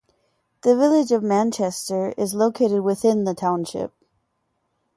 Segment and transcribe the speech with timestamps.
[0.63, 3.93] The Village of Manchester is located within the township.